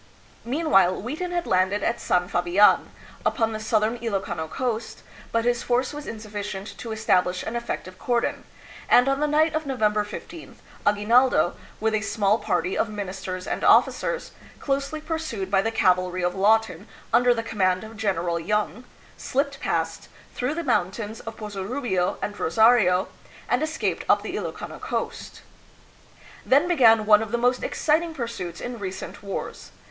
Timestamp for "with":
11.79-11.93